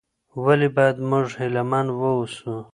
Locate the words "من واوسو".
1.71-2.53